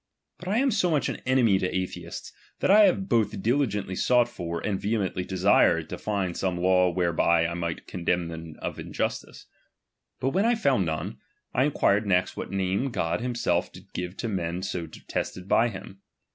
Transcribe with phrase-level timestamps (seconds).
[0.39, 4.27] But I am so much an enemy to atheists, that I have both diligently sought
[4.27, 9.45] for, and vehemently desired to find some laiv whereby 1 might condemn them of injustice.
[10.19, 11.19] But when B found none,
[11.53, 16.01] I inquired next what name God himself did give to men so detested by him.